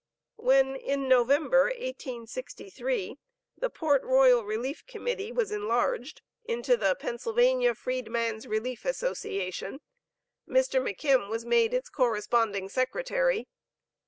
[0.37, 3.19] When, in November, 1863,
[3.55, 9.79] the Port Royal Relief Committee was enlarged into the Pennsylvania Freedman's Relief Association,
[10.49, 10.81] Mr.
[10.81, 13.47] McKim was made its corresponding secretary.